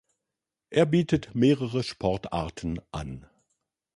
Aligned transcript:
Er 0.71 0.87
bietet 0.87 1.35
mehrere 1.35 1.83
Sportarten 1.83 2.81
an. 2.91 3.27